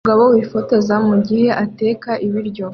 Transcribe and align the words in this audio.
Umugore 0.05 0.23
wifotoza 0.35 0.95
mugihe 1.07 1.47
ateka 1.63 2.09
ibiryo 2.25 2.67